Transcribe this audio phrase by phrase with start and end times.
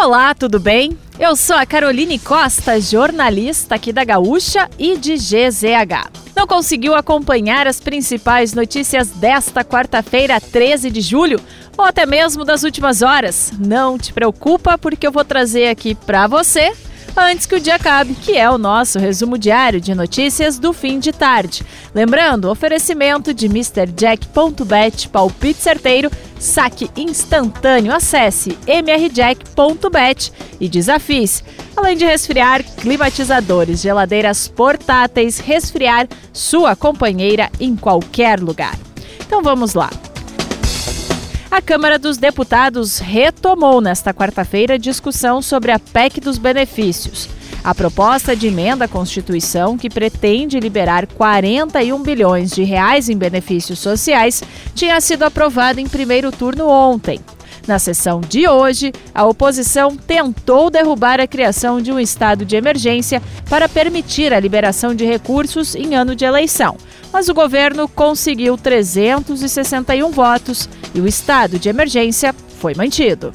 [0.00, 0.96] Olá, tudo bem?
[1.18, 6.08] Eu sou a Caroline Costa, jornalista aqui da Gaúcha e de GZH.
[6.36, 11.40] Não conseguiu acompanhar as principais notícias desta quarta-feira, 13 de julho,
[11.76, 13.52] ou até mesmo das últimas horas?
[13.58, 16.72] Não te preocupa, porque eu vou trazer aqui para você
[17.16, 21.00] antes que o dia acabe, que é o nosso resumo diário de notícias do fim
[21.00, 21.64] de tarde.
[21.92, 26.08] Lembrando, oferecimento de MrJack.bet, palpite certeiro,
[26.38, 27.94] saque instantâneo.
[27.94, 31.42] Acesse mrjack.bet e desafie-se.
[31.76, 38.76] Além de resfriar, climatizadores, geladeiras portáteis, resfriar sua companheira em qualquer lugar.
[39.20, 39.90] Então vamos lá.
[41.50, 47.28] A Câmara dos Deputados retomou nesta quarta-feira a discussão sobre a PEC dos benefícios.
[47.62, 53.78] A proposta de emenda à Constituição, que pretende liberar 41 bilhões de reais em benefícios
[53.78, 54.42] sociais,
[54.74, 57.20] tinha sido aprovada em primeiro turno ontem.
[57.66, 63.22] Na sessão de hoje, a oposição tentou derrubar a criação de um estado de emergência
[63.50, 66.78] para permitir a liberação de recursos em ano de eleição.
[67.12, 73.34] Mas o governo conseguiu 361 votos e o estado de emergência foi mantido.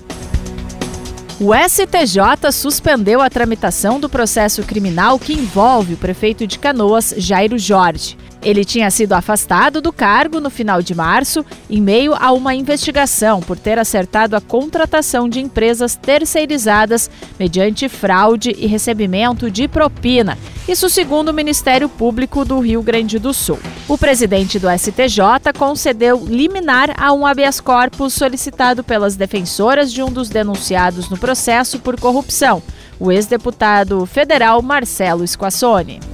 [1.46, 7.58] O STJ suspendeu a tramitação do processo criminal que envolve o prefeito de Canoas, Jairo
[7.58, 8.16] Jorge.
[8.44, 13.40] Ele tinha sido afastado do cargo no final de março, em meio a uma investigação
[13.40, 20.38] por ter acertado a contratação de empresas terceirizadas mediante fraude e recebimento de propina.
[20.68, 23.60] Isso segundo o Ministério Público do Rio Grande do Sul.
[23.88, 30.12] O presidente do STJ concedeu liminar a um habeas corpus solicitado pelas defensoras de um
[30.12, 32.62] dos denunciados no processo por corrupção,
[33.00, 36.13] o ex-deputado federal Marcelo Squassone.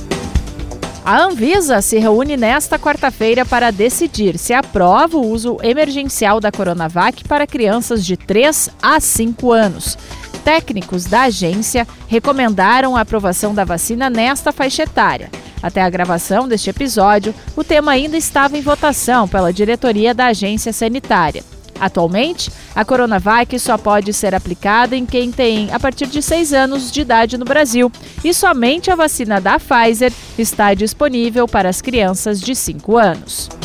[1.09, 7.23] A Anvisa se reúne nesta quarta-feira para decidir se aprova o uso emergencial da Coronavac
[7.27, 9.97] para crianças de 3 a 5 anos.
[10.43, 15.31] Técnicos da agência recomendaram a aprovação da vacina nesta faixa etária.
[15.63, 20.71] Até a gravação deste episódio, o tema ainda estava em votação pela diretoria da agência
[20.71, 21.43] sanitária.
[21.79, 26.91] Atualmente, a Coronavac só pode ser aplicada em quem tem a partir de 6 anos
[26.91, 27.91] de idade no Brasil
[28.23, 33.58] e somente a vacina da Pfizer está disponível para as crianças de 5 anos.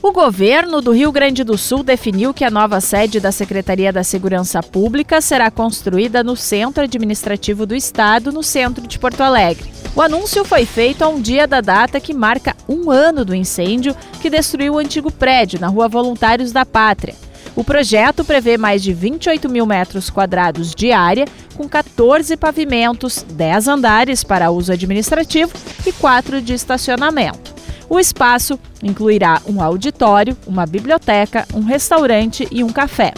[0.00, 4.04] O governo do Rio Grande do Sul definiu que a nova sede da Secretaria da
[4.04, 9.68] Segurança Pública será construída no Centro Administrativo do Estado, no centro de Porto Alegre.
[9.96, 13.94] O anúncio foi feito a um dia da data que marca um ano do incêndio
[14.22, 17.16] que destruiu o antigo prédio na Rua Voluntários da Pátria.
[17.56, 21.24] O projeto prevê mais de 28 mil metros quadrados de área,
[21.56, 25.50] com 14 pavimentos, 10 andares para uso administrativo
[25.84, 27.47] e 4 de estacionamento.
[27.90, 33.14] O espaço incluirá um auditório, uma biblioteca, um restaurante e um café.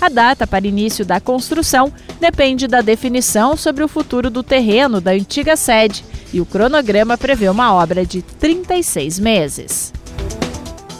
[0.00, 5.12] A data para início da construção depende da definição sobre o futuro do terreno da
[5.12, 9.92] antiga sede e o cronograma prevê uma obra de 36 meses.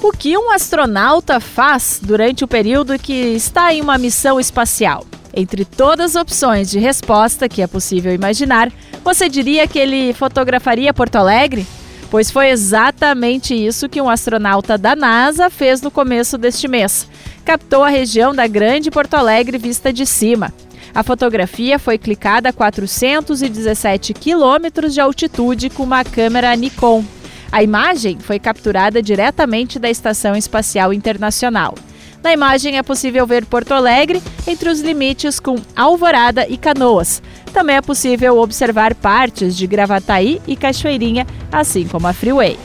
[0.03, 5.07] O que um astronauta faz durante o período que está em uma missão espacial?
[5.35, 8.73] Entre todas as opções de resposta que é possível imaginar,
[9.05, 11.67] você diria que ele fotografaria Porto Alegre?
[12.11, 17.09] Pois foi exatamente isso que um astronauta da NASA fez no começo deste mês.
[17.45, 20.53] Captou a região da Grande Porto Alegre vista de cima.
[20.93, 27.05] A fotografia foi clicada a 417 quilômetros de altitude com uma câmera Nikon.
[27.53, 31.75] A imagem foi capturada diretamente da Estação Espacial Internacional.
[32.23, 37.23] Na imagem é possível ver Porto Alegre entre os limites com Alvorada e Canoas.
[37.53, 42.59] Também é possível observar partes de Gravataí e Cachoeirinha, assim como a Freeway.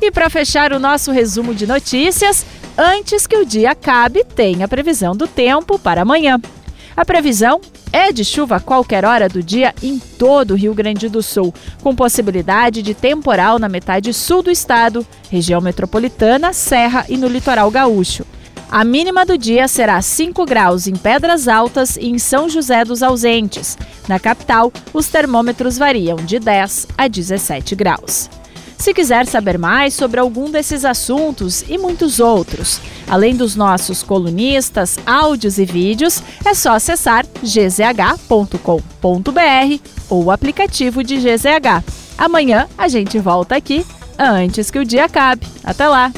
[0.00, 2.46] E para fechar o nosso resumo de notícias,
[2.78, 6.40] antes que o dia acabe, tem a previsão do tempo para amanhã.
[6.96, 7.60] A previsão
[7.92, 11.52] é de chuva a qualquer hora do dia em todo o Rio Grande do Sul,
[11.82, 17.70] com possibilidade de temporal na metade sul do estado, região metropolitana, serra e no litoral
[17.70, 18.24] gaúcho.
[18.70, 23.02] A mínima do dia será 5 graus em Pedras Altas e em São José dos
[23.02, 23.78] Ausentes.
[24.08, 28.28] Na capital, os termômetros variam de 10 a 17 graus.
[28.76, 34.98] Se quiser saber mais sobre algum desses assuntos e muitos outros, além dos nossos colunistas,
[35.06, 38.60] áudios e vídeos, é só acessar gzh.com.br
[40.10, 41.82] ou o aplicativo de GZH.
[42.18, 43.86] Amanhã a gente volta aqui
[44.18, 45.46] antes que o dia acabe.
[45.64, 46.12] Até lá!